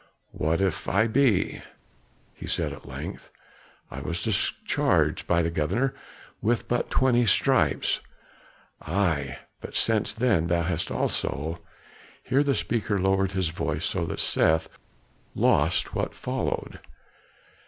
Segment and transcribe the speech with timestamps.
[0.31, 1.61] "What if I be?"
[2.33, 3.29] he said at length.
[3.91, 5.93] "I was discharged by the governor
[6.41, 7.99] with but twenty stripes."
[8.81, 11.59] "Ay, but since then thou hast also"
[12.23, 14.69] here the speaker lowered his voice so that Seth
[15.35, 16.79] lost what followed.